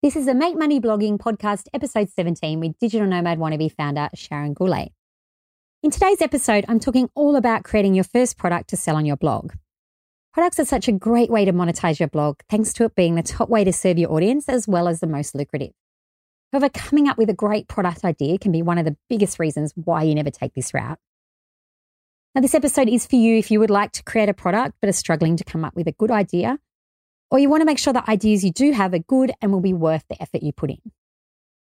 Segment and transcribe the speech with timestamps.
[0.00, 4.54] This is the Make Money Blogging Podcast, episode 17, with digital nomad wannabe founder Sharon
[4.54, 4.92] Gourlay.
[5.82, 9.16] In today's episode, I'm talking all about creating your first product to sell on your
[9.16, 9.54] blog.
[10.32, 13.24] Products are such a great way to monetize your blog, thanks to it being the
[13.24, 15.72] top way to serve your audience as well as the most lucrative.
[16.52, 19.72] However, coming up with a great product idea can be one of the biggest reasons
[19.74, 21.00] why you never take this route.
[22.36, 24.88] Now, this episode is for you if you would like to create a product but
[24.88, 26.60] are struggling to come up with a good idea
[27.30, 29.60] or you want to make sure the ideas you do have are good and will
[29.60, 30.80] be worth the effort you put in.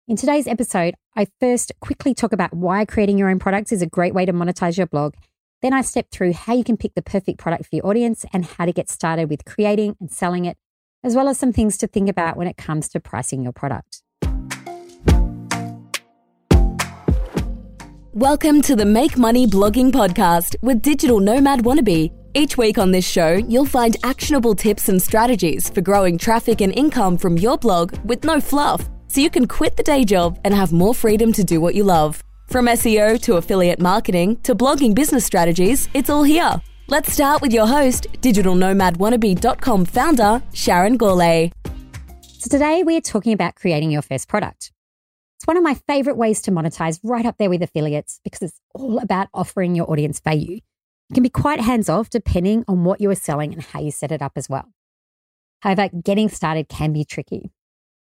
[0.07, 3.87] In today's episode, I first quickly talk about why creating your own products is a
[3.87, 5.15] great way to monetize your blog.
[5.61, 8.45] Then I step through how you can pick the perfect product for your audience and
[8.45, 10.57] how to get started with creating and selling it,
[11.03, 14.03] as well as some things to think about when it comes to pricing your product.
[18.13, 22.24] Welcome to the Make Money Blogging Podcast with Digital Nomad Wannabe.
[22.37, 26.77] Each week on this show, you'll find actionable tips and strategies for growing traffic and
[26.77, 30.53] income from your blog with no fluff, so you can quit the day job and
[30.53, 32.21] have more freedom to do what you love.
[32.47, 36.61] From SEO to affiliate marketing to blogging business strategies, it's all here.
[36.87, 41.53] Let's start with your host, digitalnomadwannabe.com founder, Sharon Gourlay.
[42.21, 44.73] So today we are talking about creating your first product.
[45.37, 48.59] It's one of my favorite ways to monetize right up there with affiliates because it's
[48.73, 50.59] all about offering your audience value.
[51.09, 53.91] It can be quite hands off depending on what you are selling and how you
[53.91, 54.65] set it up as well.
[55.61, 57.51] However, getting started can be tricky.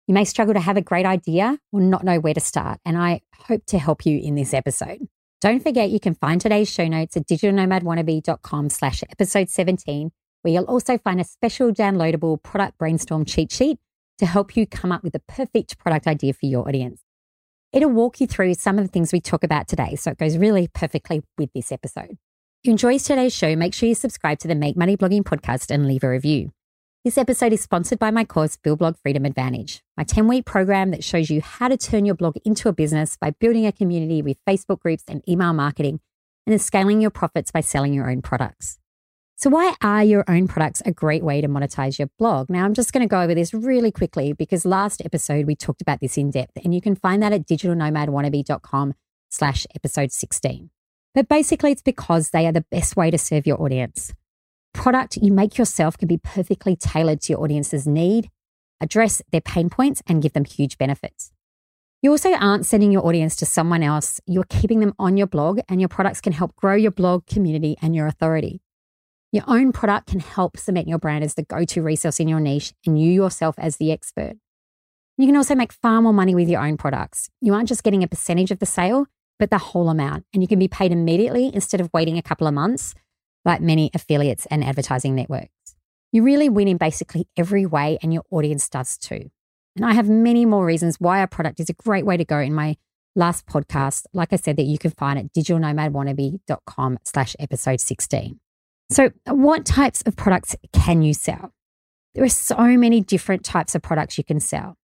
[0.06, 2.98] You may struggle to have a great idea or not know where to start, and
[2.98, 5.06] I hope to help you in this episode.
[5.40, 10.10] Don't forget you can find today's show notes at digitalnomadwannabe.com slash episode 17,
[10.42, 13.78] where you'll also find a special downloadable product brainstorm cheat sheet
[14.18, 17.02] to help you come up with the perfect product idea for your audience.
[17.72, 20.36] It'll walk you through some of the things we talk about today, so it goes
[20.36, 22.18] really perfectly with this episode.
[22.62, 25.72] If you enjoyed today's show, make sure you subscribe to the Make Money Blogging podcast
[25.72, 26.52] and leave a review.
[27.02, 30.92] This episode is sponsored by my course, Build Blog Freedom Advantage, my 10 week program
[30.92, 34.22] that shows you how to turn your blog into a business by building a community
[34.22, 35.98] with Facebook groups and email marketing,
[36.46, 38.78] and then scaling your profits by selling your own products.
[39.34, 42.48] So, why are your own products a great way to monetize your blog?
[42.48, 45.82] Now, I'm just going to go over this really quickly because last episode we talked
[45.82, 48.94] about this in depth, and you can find that at digitalnomadwannabe.com
[49.30, 50.70] slash episode 16.
[51.14, 54.14] But basically, it's because they are the best way to serve your audience.
[54.72, 58.30] Product you make yourself can be perfectly tailored to your audience's need,
[58.80, 61.30] address their pain points, and give them huge benefits.
[62.00, 65.60] You also aren't sending your audience to someone else, you're keeping them on your blog,
[65.68, 68.60] and your products can help grow your blog community and your authority.
[69.30, 72.40] Your own product can help cement your brand as the go to resource in your
[72.40, 74.34] niche and you yourself as the expert.
[75.16, 77.30] You can also make far more money with your own products.
[77.40, 79.06] You aren't just getting a percentage of the sale,
[79.38, 80.24] but the whole amount.
[80.32, 82.94] And you can be paid immediately instead of waiting a couple of months,
[83.44, 85.50] like many affiliates and advertising networks.
[86.12, 89.30] You really win in basically every way, and your audience does too.
[89.76, 92.38] And I have many more reasons why our product is a great way to go
[92.38, 92.76] in my
[93.16, 98.40] last podcast, like I said, that you can find at digitalnomadwannabe.com slash episode 16.
[98.90, 101.52] So what types of products can you sell?
[102.14, 104.76] There are so many different types of products you can sell.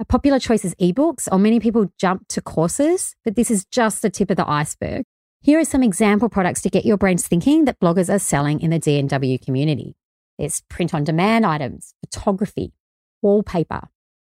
[0.00, 4.00] A popular choice is ebooks, or many people jump to courses, but this is just
[4.00, 5.04] the tip of the iceberg.
[5.42, 8.70] Here are some example products to get your brains thinking that bloggers are selling in
[8.70, 9.96] the DNW community.
[10.38, 12.72] There's print on demand items, photography,
[13.20, 13.88] wallpaper,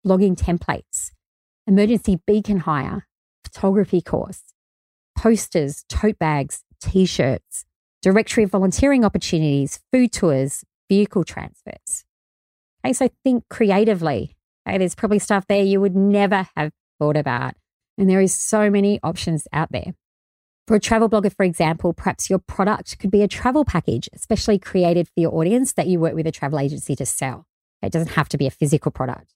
[0.07, 1.11] blogging templates,
[1.67, 3.07] emergency beacon hire,
[3.45, 4.41] photography course,
[5.15, 7.67] posters, tote bags, t shirts,
[8.01, 12.07] directory of volunteering opportunities, food tours, vehicle transfers.
[12.83, 14.39] Okay, so think creatively
[14.69, 17.55] Okay, there's probably stuff there you would never have thought about.
[17.99, 19.95] And there is so many options out there.
[20.67, 24.59] For a travel blogger, for example, perhaps your product could be a travel package, especially
[24.59, 27.47] created for your audience that you work with a travel agency to sell.
[27.83, 29.35] It doesn't have to be a physical product.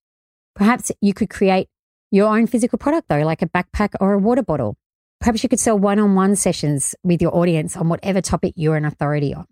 [0.55, 1.69] Perhaps you could create
[2.11, 4.77] your own physical product, though, like a backpack or a water bottle.
[5.21, 8.77] Perhaps you could sell one on one sessions with your audience on whatever topic you're
[8.77, 9.47] an authority on.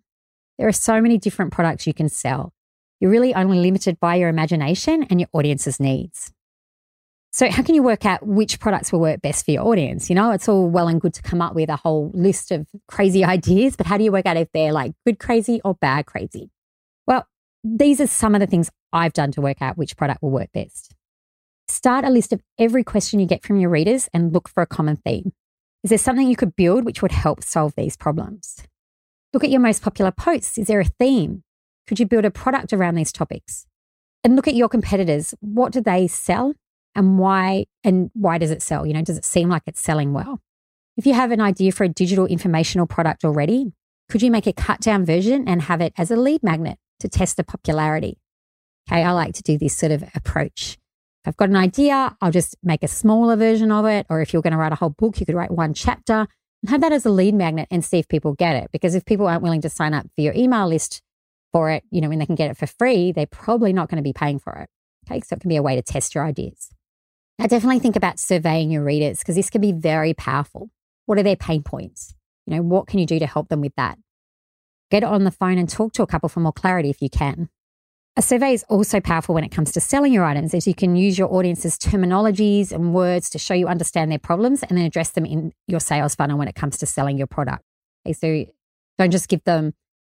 [0.58, 2.52] There are so many different products you can sell.
[3.02, 6.32] You're really only limited by your imagination and your audience's needs.
[7.32, 10.08] So, how can you work out which products will work best for your audience?
[10.08, 12.68] You know, it's all well and good to come up with a whole list of
[12.86, 16.06] crazy ideas, but how do you work out if they're like good crazy or bad
[16.06, 16.50] crazy?
[17.04, 17.26] Well,
[17.64, 20.52] these are some of the things I've done to work out which product will work
[20.54, 20.94] best.
[21.66, 24.66] Start a list of every question you get from your readers and look for a
[24.66, 25.32] common theme.
[25.82, 28.62] Is there something you could build which would help solve these problems?
[29.32, 30.56] Look at your most popular posts.
[30.56, 31.42] Is there a theme?
[31.86, 33.66] Could you build a product around these topics?
[34.24, 35.34] And look at your competitors.
[35.40, 36.54] What do they sell
[36.94, 38.86] and why and why does it sell?
[38.86, 40.40] You know, does it seem like it's selling well?
[40.96, 43.72] If you have an idea for a digital informational product already,
[44.08, 47.08] could you make a cut down version and have it as a lead magnet to
[47.08, 48.18] test the popularity?
[48.88, 50.78] Okay, I like to do this sort of approach.
[51.24, 54.06] If I've got an idea, I'll just make a smaller version of it.
[54.10, 56.26] Or if you're going to write a whole book, you could write one chapter
[56.62, 58.70] and have that as a lead magnet and see if people get it.
[58.72, 61.00] Because if people aren't willing to sign up for your email list
[61.52, 63.96] for it, you know, when they can get it for free, they're probably not going
[63.96, 64.68] to be paying for it.
[65.10, 65.20] Okay.
[65.20, 66.70] So it can be a way to test your ideas.
[67.38, 70.70] I definitely think about surveying your readers because this can be very powerful.
[71.06, 72.14] What are their pain points?
[72.46, 73.98] You know, what can you do to help them with that?
[74.90, 77.48] Get on the phone and talk to a couple for more clarity if you can.
[78.14, 80.96] A survey is also powerful when it comes to selling your items, as you can
[80.96, 85.10] use your audience's terminologies and words to show you understand their problems and then address
[85.12, 87.64] them in your sales funnel when it comes to selling your product.
[88.06, 88.52] Okay, so
[88.98, 89.72] don't just give them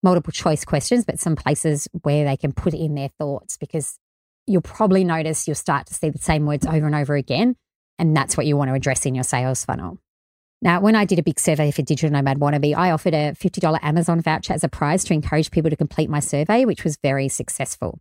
[0.04, 3.98] multiple choice questions, but some places where they can put in their thoughts because
[4.46, 7.56] you'll probably notice you'll start to see the same words over and over again.
[7.98, 9.98] And that's what you want to address in your sales funnel.
[10.62, 13.78] Now, when I did a big survey for Digital Nomad Wannabe, I offered a $50
[13.82, 17.28] Amazon voucher as a prize to encourage people to complete my survey, which was very
[17.28, 18.00] successful.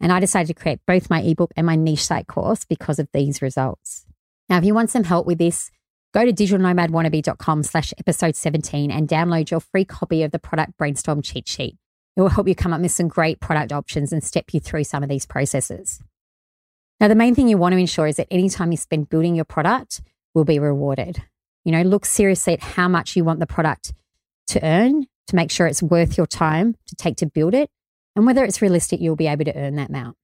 [0.00, 3.08] And I decided to create both my ebook and my niche site course because of
[3.12, 4.04] these results.
[4.48, 5.70] Now, if you want some help with this,
[6.14, 11.20] go to digitalnomadwannabe.com slash episode 17 and download your free copy of the product brainstorm
[11.20, 11.76] cheat sheet.
[12.16, 14.84] It will help you come up with some great product options and step you through
[14.84, 16.00] some of these processes.
[17.00, 19.34] Now, the main thing you want to ensure is that any time you spend building
[19.34, 20.00] your product
[20.32, 21.20] will be rewarded.
[21.64, 23.92] You know, look seriously at how much you want the product
[24.48, 27.68] to earn to make sure it's worth your time to take to build it
[28.14, 30.16] and whether it's realistic you'll be able to earn that amount.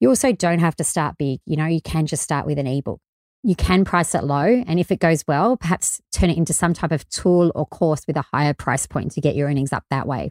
[0.00, 1.40] You also don't have to start big.
[1.44, 3.00] You know, you can just start with an ebook.
[3.42, 4.62] You can price it low.
[4.66, 8.06] And if it goes well, perhaps turn it into some type of tool or course
[8.06, 10.30] with a higher price point to get your earnings up that way.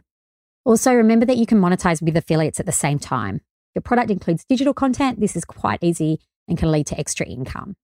[0.64, 3.40] Also, remember that you can monetize with affiliates at the same time.
[3.74, 5.20] Your product includes digital content.
[5.20, 7.76] This is quite easy and can lead to extra income.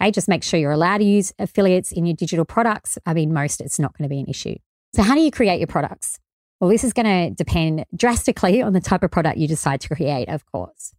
[0.00, 2.98] Okay, just make sure you're allowed to use affiliates in your digital products.
[3.06, 4.56] I mean, most it's not going to be an issue.
[4.94, 6.18] So, how do you create your products?
[6.60, 9.94] Well, this is going to depend drastically on the type of product you decide to
[9.94, 10.92] create, of course.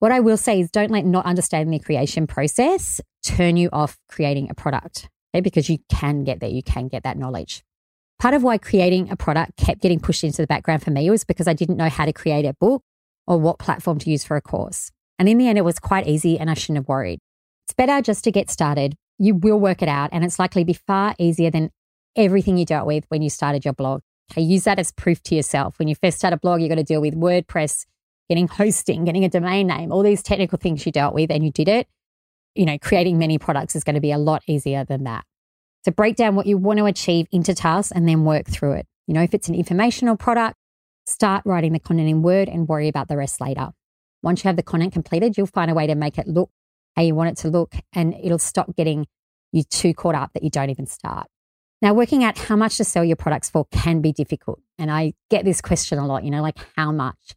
[0.00, 3.98] What I will say is don't let not understanding the creation process turn you off
[4.08, 5.42] creating a product, okay?
[5.42, 7.62] because you can get there, you can get that knowledge.
[8.18, 11.24] Part of why creating a product kept getting pushed into the background for me was
[11.24, 12.82] because I didn't know how to create a book
[13.26, 14.90] or what platform to use for a course.
[15.18, 17.20] And in the end, it was quite easy and I shouldn't have worried.
[17.66, 18.96] It's better just to get started.
[19.18, 21.70] You will work it out, and it's likely to be far easier than
[22.16, 24.00] everything you dealt with when you started your blog.
[24.32, 25.78] Okay, use that as proof to yourself.
[25.78, 27.84] When you first start a blog, you got to deal with WordPress,
[28.30, 31.50] getting hosting, getting a domain name, all these technical things you dealt with, and you
[31.50, 31.88] did it.
[32.54, 35.24] You know, creating many products is going to be a lot easier than that.
[35.84, 38.86] So break down what you want to achieve into tasks and then work through it.
[39.06, 40.56] You know, if it's an informational product,
[41.06, 43.70] start writing the content in Word and worry about the rest later.
[44.22, 46.50] Once you have the content completed, you'll find a way to make it look
[46.96, 49.06] how you want it to look, and it'll stop getting
[49.52, 51.26] you too caught up that you don't even start.
[51.82, 54.60] Now, working out how much to sell your products for can be difficult.
[54.78, 57.34] And I get this question a lot, you know, like how much?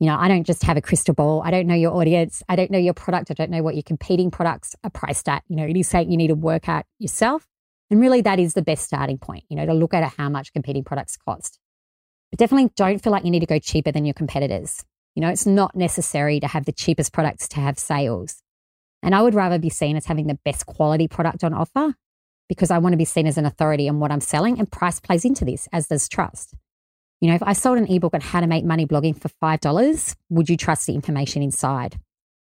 [0.00, 1.42] You know, I don't just have a crystal ball.
[1.44, 2.42] I don't know your audience.
[2.48, 3.30] I don't know your product.
[3.30, 5.44] I don't know what your competing products are priced at.
[5.48, 7.46] You know, it is something you need to work out yourself.
[7.90, 10.52] And really, that is the best starting point, you know, to look at how much
[10.52, 11.58] competing products cost.
[12.30, 14.84] But definitely don't feel like you need to go cheaper than your competitors.
[15.14, 18.42] You know, it's not necessary to have the cheapest products to have sales.
[19.02, 21.94] And I would rather be seen as having the best quality product on offer
[22.48, 24.98] because I want to be seen as an authority on what I'm selling and price
[24.98, 26.54] plays into this, as does trust.
[27.24, 30.16] You know, if I sold an ebook on how to make money blogging for $5,
[30.28, 31.98] would you trust the information inside?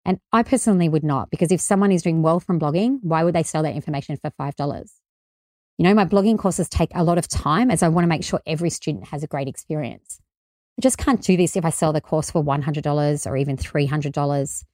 [0.04, 3.34] And I personally would not, because if someone is doing well from blogging, why would
[3.34, 4.90] they sell that information for $5?
[5.76, 8.22] You know, my blogging courses take a lot of time as I want to make
[8.22, 10.20] sure every student has a great experience.
[10.78, 14.64] I just can't do this if I sell the course for $100 or even $300.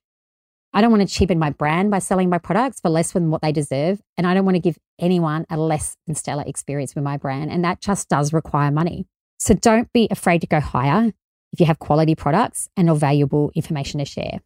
[0.74, 3.40] I don't want to cheapen my brand by selling my products for less than what
[3.40, 4.02] they deserve.
[4.18, 7.50] And I don't want to give anyone a less than stellar experience with my brand.
[7.50, 9.06] And that just does require money.
[9.38, 11.12] So don't be afraid to go higher
[11.52, 14.40] if you have quality products and or valuable information to share.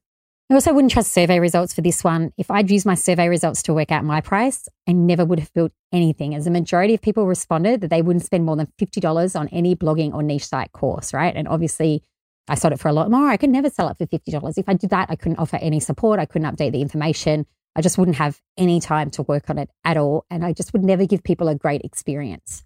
[0.50, 2.32] I also wouldn't trust survey results for this one.
[2.36, 5.52] If I'd used my survey results to work out my price, I never would have
[5.52, 9.38] built anything, as a majority of people responded that they wouldn't spend more than $50
[9.38, 11.36] on any blogging or niche site course, right?
[11.36, 12.02] And obviously,
[12.48, 13.28] I sold it for a lot more.
[13.28, 14.58] I could never sell it for $50.
[14.58, 16.18] If I did that, I couldn't offer any support.
[16.18, 17.46] I couldn't update the information.
[17.76, 20.24] I just wouldn't have any time to work on it at all.
[20.30, 22.64] And I just would never give people a great experience.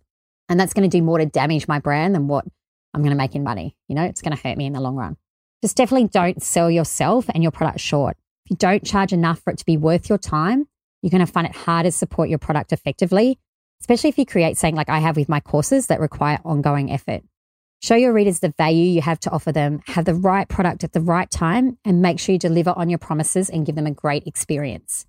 [0.49, 2.45] And that's going to do more to damage my brand than what
[2.93, 3.77] I'm going to make in money.
[3.89, 5.17] You know, it's going to hurt me in the long run.
[5.63, 8.17] Just definitely don't sell yourself and your product short.
[8.45, 10.69] If you don't charge enough for it to be worth your time,
[11.01, 13.39] you're going to find it hard to support your product effectively,
[13.81, 17.23] especially if you create something like I have with my courses that require ongoing effort.
[17.83, 20.93] Show your readers the value you have to offer them, have the right product at
[20.93, 23.91] the right time, and make sure you deliver on your promises and give them a
[23.91, 25.05] great experience.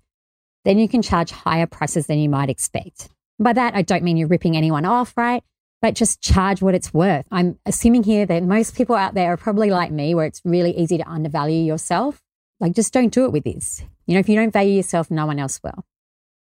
[0.66, 3.08] Then you can charge higher prices than you might expect.
[3.38, 5.42] By that, I don't mean you're ripping anyone off, right?
[5.82, 7.26] But just charge what it's worth.
[7.30, 10.76] I'm assuming here that most people out there are probably like me, where it's really
[10.76, 12.22] easy to undervalue yourself.
[12.60, 13.82] Like, just don't do it with this.
[14.06, 15.84] You know, if you don't value yourself, no one else will.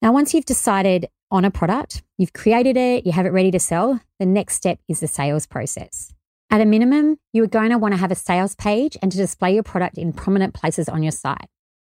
[0.01, 3.59] Now, once you've decided on a product, you've created it, you have it ready to
[3.59, 6.13] sell, the next step is the sales process.
[6.49, 9.17] At a minimum, you are going to want to have a sales page and to
[9.17, 11.45] display your product in prominent places on your site.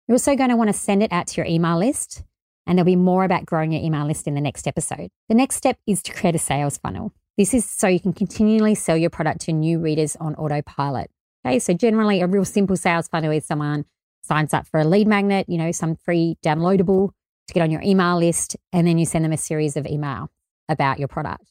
[0.07, 2.23] You're also going to want to send it out to your email list,
[2.67, 5.09] and there'll be more about growing your email list in the next episode.
[5.27, 7.13] The next step is to create a sales funnel.
[7.37, 11.09] This is so you can continually sell your product to new readers on autopilot.
[11.45, 13.85] Okay, so generally, a real simple sales funnel is someone
[14.21, 17.11] signs up for a lead magnet, you know, some free downloadable
[17.47, 20.29] to get on your email list, and then you send them a series of email
[20.67, 21.45] about your product.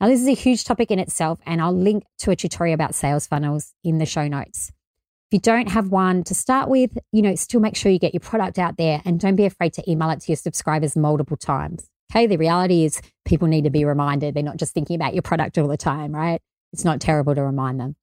[0.00, 2.94] Now, this is a huge topic in itself, and I'll link to a tutorial about
[2.94, 4.72] sales funnels in the show notes.
[5.34, 8.20] You don't have one to start with, you know, still make sure you get your
[8.20, 11.88] product out there and don't be afraid to email it to your subscribers multiple times.
[12.12, 12.28] Okay.
[12.28, 14.34] The reality is people need to be reminded.
[14.34, 16.40] They're not just thinking about your product all the time, right?
[16.72, 17.96] It's not terrible to remind them.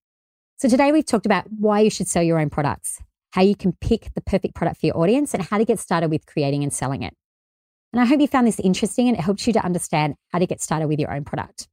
[0.57, 2.99] So today we've talked about why you should sell your own products,
[3.31, 6.11] how you can pick the perfect product for your audience, and how to get started
[6.11, 7.15] with creating and selling it.
[7.93, 10.45] And I hope you found this interesting and it helps you to understand how to
[10.45, 11.69] get started with your own product.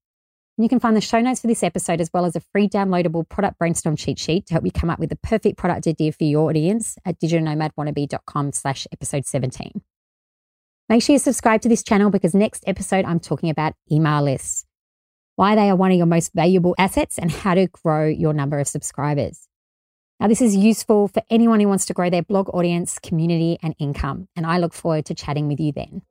[0.58, 2.68] And you can find the show notes for this episode as well as a free
[2.68, 6.10] downloadable product brainstorm cheat sheet to help you come up with the perfect product idea
[6.10, 9.80] for your audience at digitalnomadwannabe.com slash episode 17.
[10.88, 14.64] Make sure you subscribe to this channel because next episode I'm talking about email lists,
[15.36, 18.58] why they are one of your most valuable assets and how to grow your number
[18.58, 19.46] of subscribers.
[20.18, 23.76] Now, this is useful for anyone who wants to grow their blog audience, community, and
[23.78, 24.26] income.
[24.34, 26.02] And I look forward to chatting with you then.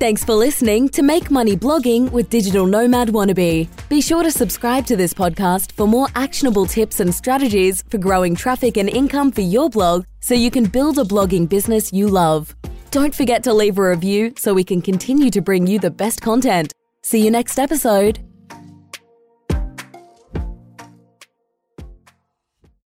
[0.00, 3.68] Thanks for listening to Make Money Blogging with Digital Nomad Wannabe.
[3.90, 8.34] Be sure to subscribe to this podcast for more actionable tips and strategies for growing
[8.34, 12.56] traffic and income for your blog so you can build a blogging business you love.
[12.90, 16.22] Don't forget to leave a review so we can continue to bring you the best
[16.22, 16.72] content.
[17.02, 18.20] See you next episode.